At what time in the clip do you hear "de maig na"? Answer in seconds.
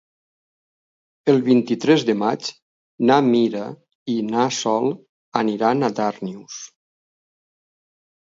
2.07-3.17